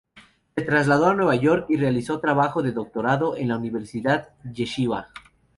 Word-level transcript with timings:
Se 0.55 0.63
trasladó 0.63 1.09
a 1.09 1.13
Nueva 1.13 1.35
York 1.35 1.67
y 1.69 1.77
realizó 1.77 2.19
trabajo 2.19 2.63
de 2.63 2.71
doctorado 2.71 3.37
en 3.37 3.49
la 3.49 3.57
Universidad 3.57 4.29
Yeshiva. 4.51 5.09